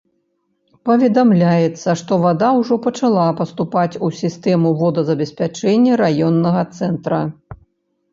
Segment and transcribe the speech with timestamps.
[0.87, 7.21] Паведамляецца, што вада ўжо пачала паступаць у сістэму водазабеспячэння раённага цэнтра.